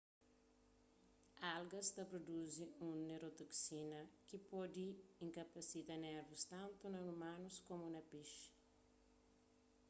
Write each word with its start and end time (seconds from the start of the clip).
algas 1.55 1.87
ta 1.95 2.03
pruduzi 2.11 2.63
un 2.87 2.95
neurotoksina 3.09 3.99
ki 4.27 4.37
pode 4.49 4.87
inkapasita 5.25 5.93
nervus 6.05 6.43
tantu 6.51 6.83
na 6.89 6.99
umanus 7.13 7.55
komu 7.67 7.87
na 7.95 8.01
pexi 8.11 8.47